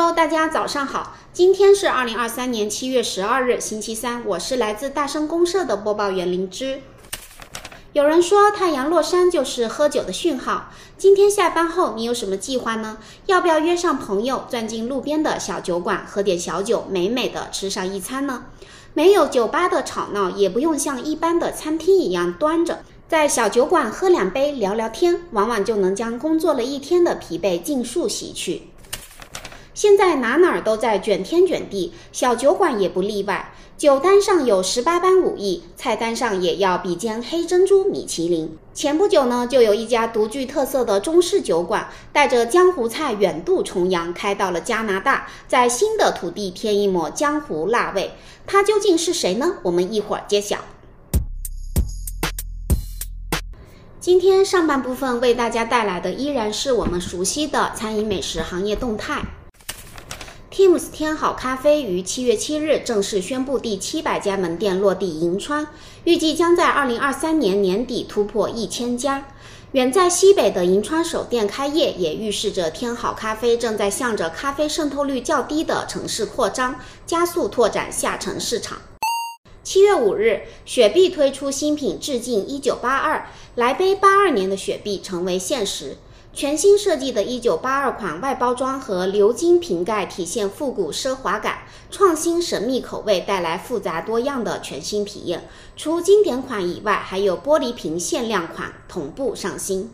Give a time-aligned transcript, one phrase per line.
[0.00, 6.80] Hello，大家早上好，今天是二零二三年七月十二日，星期三，我是来自大生公社的播报员灵芝。
[7.92, 12.96] 有人说太阳落山就是喝酒的讯号，今天下班后你有什么计划呢？
[13.26, 18.46] 要不要约上朋友钻进路边的小酒馆喝点小酒，美美的吃上一餐呢？
[18.94, 28.69] 没有酒吧的吵闹，也不用像一般的餐厅一样端着，在小酒馆喝两杯聊聊天，往往就能将工作了一天的疲惫尽数洗去。
[29.80, 33.54] 现在哪哪儿都在卷天卷地，小酒馆也不例外。
[33.78, 38.58] 酒单上有十八般武艺，菜单上也要比肩黑珍珠、米其林。
[38.74, 48.10] 前不久呢，就有一家独具特色的中式酒馆，带着江湖菜远渡重洋，开到了加拿大，在新的土地添一抹江湖辣味。
[48.46, 49.54] 它究竟是谁呢？
[49.62, 50.58] 我们一会儿揭晓。
[53.98, 59.22] 今天上半部分为大家带来的依然是我们熟悉的餐饮美食行业动态。
[60.50, 65.68] Tim's 天好咖啡于七月七日正式宣布第七百家门店落地银川，
[66.02, 69.28] 预计将在二零二三年年底突破一千家。
[69.72, 78.78] 远在西北的银川首店开业，也预示着天好咖啡正在向着咖啡渗透率较低的城市扩张，加速拓展下沉市场。
[79.62, 85.96] 七月五日，雪碧推出新品致敬一九八二，来杯八二年的雪碧成为现实。
[86.32, 95.48] 全新设计的1982款外包装和鎏金瓶盖体现复古奢华感，创新神秘口味带来复杂多样的全新体验。
[95.76, 99.90] 除经典款以外，还有玻璃瓶限量款同步上新。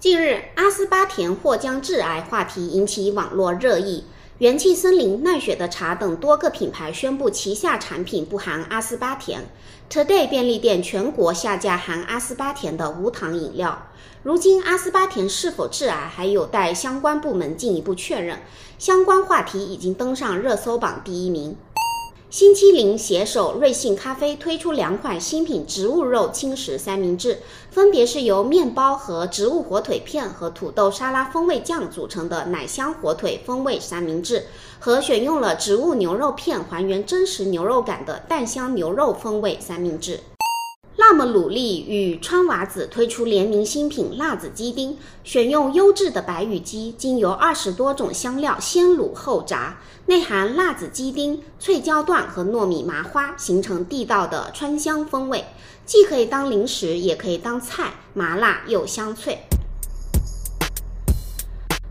[0.00, 4.04] 近日，阿斯巴甜或将致癌话题引起网络热议。
[4.40, 9.44] 元气森林、奈雪的茶等多个品牌宣布旗下产品不含阿斯巴甜。
[9.90, 13.88] Today 便利店全国下架含阿斯巴甜的无糖饮料。
[14.22, 18.38] 如今，阿斯巴甜是否致癌还有待相关部门进一步确认。
[18.78, 21.54] 相关话题已经登上热搜榜第一名。
[22.30, 27.38] 星期零携手瑞幸咖啡推出两款新品植物肉轻食三明治，
[27.72, 34.44] 分别是由面包和植物火腿片和土豆沙拉风味酱组成的奶香火腿风味三明治，
[34.78, 40.20] 和选用了植物牛肉片还原真实牛肉感的蛋香牛肉风味三明治。
[41.02, 55.46] 那么努力与川娃子推出联名新品辣子鸡丁，选用优质的白羽鸡，经由二十多种香料先卤后炸，内含辣子鸡丁、脆椒段和糯米麻花，形成地道的川香风味，
[55.86, 59.38] 既可以当零食，也可以当菜，麻辣又香脆。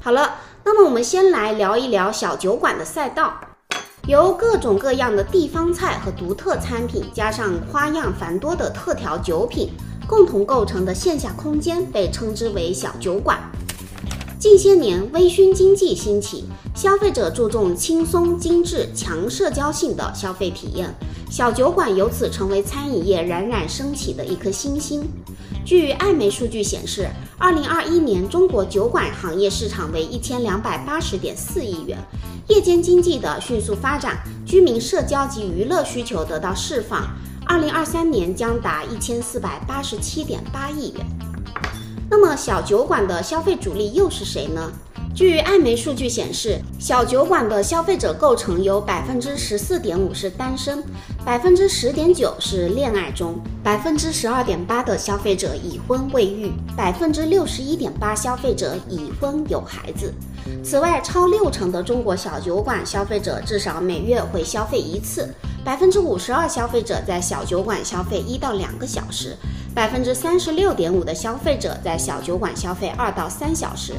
[0.00, 3.55] 好了，那么我们先来聊一聊小酒馆的赛道。
[4.06, 9.70] 由各种各样的地方菜和独特餐品，加上花样繁多的特调酒品，
[10.06, 13.40] 共同构成的线下空间，被称之为小酒馆。
[14.38, 20.94] 近些年，微醺经济兴起，消费者注重轻松、精致、强社交性的消费体验，
[21.28, 25.02] 小酒馆由此成为餐饮业冉冉升起的一颗新星。
[25.66, 31.98] 据艾媒数据显示，二零二一年中国酒馆行业市场为一千两百八十点四亿元。
[32.46, 37.08] 夜间经济的迅速发展，居民社交及娱乐需求得到释放，
[37.44, 41.04] 二零二三年将达一千四百八十七点八亿元。
[42.08, 44.70] 那么，小酒馆的消费主力又是谁呢？
[45.16, 50.84] 据艾媒数据显示，小酒馆的消费者构成有百分之十四点五是单身，
[51.26, 60.14] 百分之十点九是恋爱中，百分之十二点八的消费者已婚未育，百分之六十一点八消费者已婚有孩子。
[60.62, 65.28] 此外，超六成的中国小酒馆消费者至少每月会消费一次，
[65.66, 69.36] 百分之五十二消费者在小酒馆消费一到两个小时。
[69.74, 73.92] 百分之三十六点五的消费者在小酒馆消费二到三小时，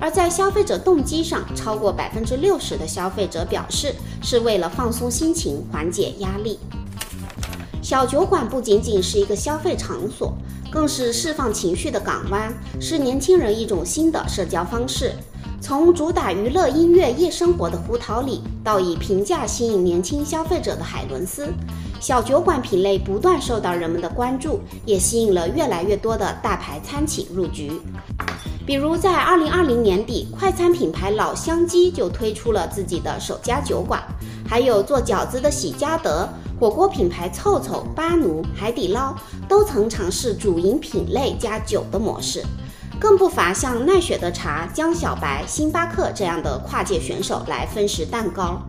[0.00, 6.58] 而在消费者动机上，超过百分之六十的消费者表示是为了放松心情、缓解压力。
[7.80, 10.34] 小酒馆不仅仅是一个消费场所，
[10.72, 15.12] 更是释放情绪的港湾，是年轻人一种新的社交方式。
[15.62, 21.48] 从主打娱乐、音乐、夜生活的胡桃里，到以平价吸引年轻消费者的海伦斯。
[22.00, 27.80] 小酒馆品类不断受到人们的关注，也吸引了越来越多的大牌餐企入局。
[28.66, 34.02] 比如在二零二零年底，快餐品牌老乡鸡就推出了自己的首家酒馆，
[34.44, 36.28] 还有做饺子的喜家德、
[36.58, 39.14] 火锅品牌凑凑、巴奴、海底捞
[39.48, 42.44] 都曾尝试主营品类加酒的模式，
[43.02, 48.62] 更不乏像奈雪的茶、江小白、星巴克这样的跨界选手来分食蛋糕。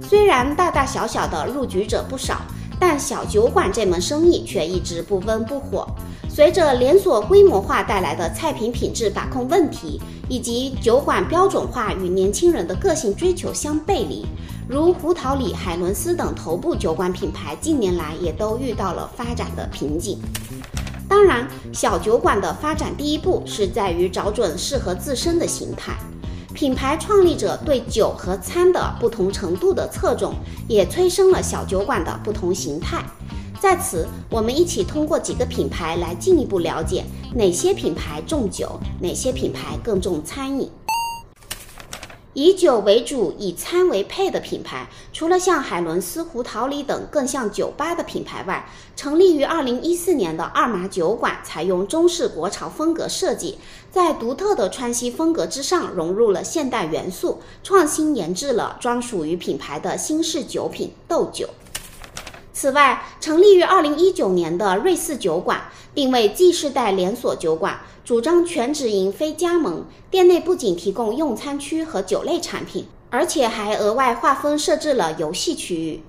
[0.00, 2.40] 虽然大大小小的入局者不少。
[2.80, 5.86] 但小酒馆这门生意却一直不温不火。
[6.28, 14.26] 随着连锁规模化带来的菜品品质把控问题，以及酒馆标准化与年轻人的个性追求相背离，
[14.68, 20.18] 如胡桃里、海伦斯等头部酒馆品牌近年来也都遇到了发展的瓶颈。
[21.14, 25.96] 当然，小酒馆的发展第一步是在于找准适合自身的形态。
[26.52, 30.34] 品牌创立者对酒和餐的不同程度的侧重，
[30.66, 33.00] 也催生了小酒馆的不同形态。
[33.60, 40.68] 在此，我们一起通过几个品牌来进一步了解哪些品牌重酒，哪些品牌更重餐饮。
[42.34, 53.58] 以酒为主、以餐为配的品牌，除了像海伦斯、胡桃里等更像酒吧的品牌外，成立于二零一四年的二马酒馆，采用中式国潮风格设计，
[53.88, 61.48] 在独特的川西风格之上融入了现代元素，创新研制了专属于品牌的新式酒品豆酒。
[62.56, 65.60] 此外，成立于二零一九年的瑞士酒馆，
[65.92, 69.84] 定位 G 世代连锁酒馆，主张全直营非加盟。
[70.08, 76.04] 店内不仅提供用餐区和酒类产品，而且还额外划分设置了游戏区域。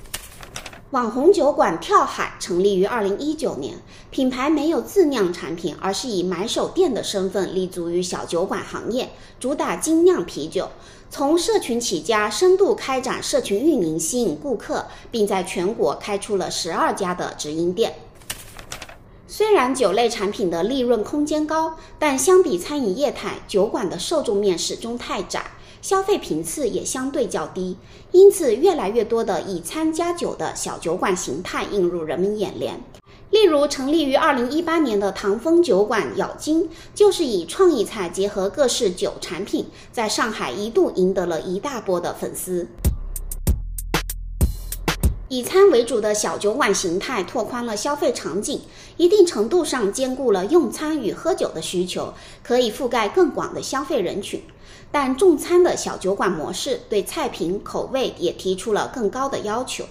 [0.92, 3.78] 网红酒馆跳海成立于二零一九年，
[4.12, 9.10] 品牌没有自酿产品，而是以买手店的身份立足于小酒馆行业，
[9.40, 10.70] 主打精酿啤酒。
[11.18, 17.96] 从社群起家，深度开展社群运营，吸引顾客，并在全国开出了十二家的直营店。
[19.26, 25.52] 虽然酒类产品的利润空间高，但相比餐饮业态，酒馆的受众面始终太窄，
[25.82, 27.78] 消费频次也相对较低。
[28.12, 32.84] 因此，越来越多的以餐加酒的小酒馆形态映入人们眼帘。
[33.32, 42.68] 例如，成立于二零一八年的唐风酒馆咬金，就是以创意菜结合各式酒产品，在上海一度赢得了一大波的粉丝。
[45.28, 48.62] 以餐为主的小酒馆形态拓宽了消费场景，
[48.96, 52.14] 一定程度上兼顾了用餐与喝酒的需求，
[52.44, 54.42] 可以覆盖更广的消费人群。
[54.92, 59.84] 但重餐的小酒馆模式对菜品口味也提出了更高的要求。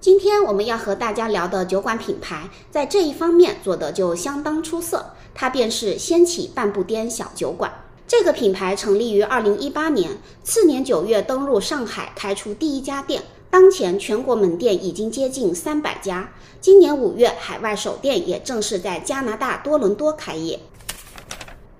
[0.00, 7.70] 今天我们要和大家聊的酒馆品牌，在这一方面做的就相当出色，它便是掀起半步颠小酒馆。
[8.08, 10.12] 这个品牌成立于二零一八年，
[10.42, 13.22] 次年九月登陆上海，开出第一家店。
[13.50, 16.32] 当前全国门店已经接近三百家，
[16.62, 20.60] 今年五月海外首店也正式在加拿大多伦多开业。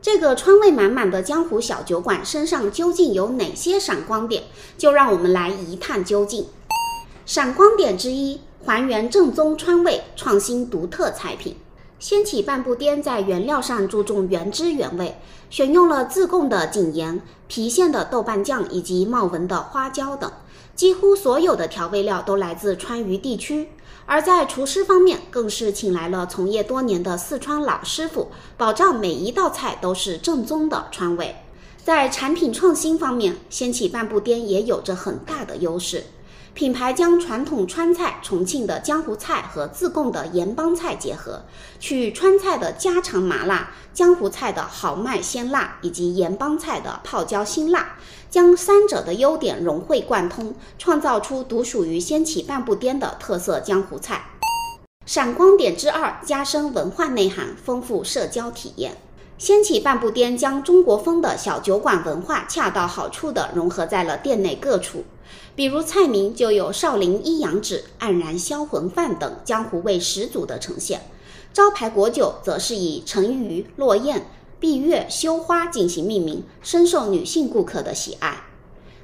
[0.02, 4.42] 这个川味满满的江湖小酒馆身上究竟有哪些闪光点？
[4.76, 6.46] 就让我们来一探究竟。
[7.26, 11.56] 闪光点之一，还原正宗川味，创新独特菜品。
[11.98, 15.18] 掀起半步颠，在原料上注重原汁原味，
[15.50, 20.32] 选用了自贡的井盐、郫县的豆瓣酱以及茂文的花椒等，
[20.74, 23.68] 几乎所有的调味料都来自川渝地区。
[24.06, 31.36] 而在厨师方面，更是请来了从业多年的四川老师傅，保障每一道菜都是正宗的川味。
[31.84, 36.04] 在产品创新方面，掀起半步颠也有着很大的优势。
[36.52, 41.44] 品牌将传统川菜、重庆的江湖菜和自贡的盐帮菜结合，
[41.78, 47.96] 取川菜的家常麻辣、江湖菜的豪迈鲜辣以及盐帮菜的泡椒辛辣，
[48.28, 54.24] 将三者的优点融会贯通，创造出独属于掀起半步颠的特色江湖菜。
[55.06, 58.96] 闪光点之二：加深文化内涵，丰富社交体验。
[59.38, 65.04] 掀起半步颠，将中国风的小酒馆文化恰到好处地融合在了店内各处。
[65.54, 71.02] 比如菜名就有少林一阳指、黯然销魂饭等江湖味十足的呈现，
[71.52, 74.26] 招牌果酒则是以沉鱼落雁、
[74.58, 78.44] 闭月羞花进行命名，深受女性顾客的喜爱。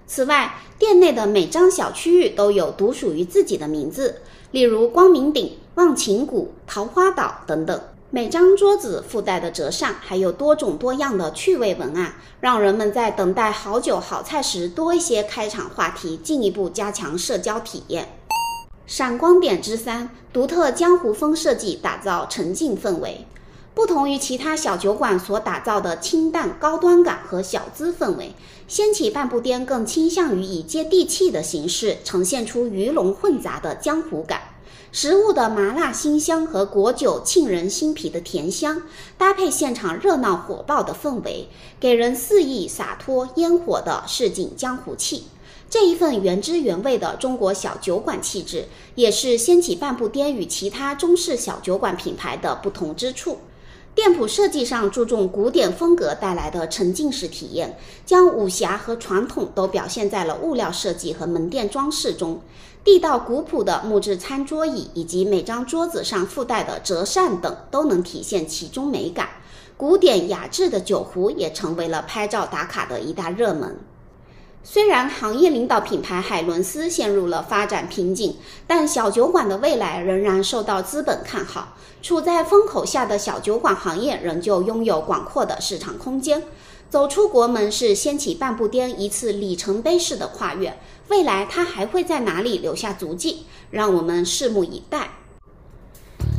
[0.06, 7.80] 此外，店内的每张小区域都有独属于自己的名字，例如光明顶、忘情谷、桃花岛等等。
[8.16, 18.08] 每张桌子附带的折扇还有多种多样的趣味文案，让人们在等待好酒好菜时多一些开场话题，进一步加强社交体验。
[18.86, 23.26] 闪光点之三，独特江湖风设计，打造沉浸氛围。
[23.74, 28.32] 不同于其他小酒馆所打造的清淡高端感和小资氛围，
[28.66, 34.40] 掀起半步颠更倾向于以接地气的形式呈现出鱼龙混杂的江湖感。
[34.92, 38.82] 食物的麻辣辛香和果酒沁人心脾的甜香，
[39.18, 45.24] 搭配现场热闹火爆的氛围，给人肆意洒脱烟火的市井江湖气。
[45.68, 53.38] 这一份原汁原味的中国小酒馆气质，也是掀起半步颠与其他中式小酒馆品牌的不同之处。
[53.94, 62.40] 店铺设计上注重古典风格带来的沉浸式体验，将武侠和传统都表现在了物料设计和门店装饰中。
[62.86, 69.28] 地道古朴的木质餐桌椅以及每张桌子上附带的折扇等，都能体现其中美感。
[69.76, 73.80] 古典雅致的酒壶也成为了拍照打卡的一大热门。
[74.62, 78.36] 虽然行业领导品牌海伦斯陷入了发展瓶颈，
[78.68, 81.76] 但小酒馆的未来仍然受到资本看好。
[82.00, 86.44] 处在风口下的小酒馆行业仍旧拥有广阔的市场空间。
[86.88, 90.78] 走出国门是掀起半步颠、一次里程碑式的跨越。
[91.08, 93.46] 未来它还会在哪里留下足迹？
[93.70, 95.10] 让我们拭目以待。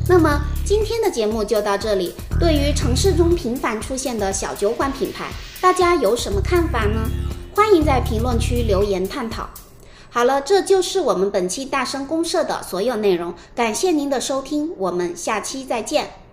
[0.10, 2.14] 那么今天的节目就到这里。
[2.40, 7.02] 对于城市中频繁出现的小酒馆品牌，大家有什么看法呢？
[7.56, 9.50] 欢迎在评论区留言探讨。
[10.10, 13.34] 好了，这就是我们本期大声公社的所有内容。
[13.56, 16.27] 感谢您的收听，我们下期再见。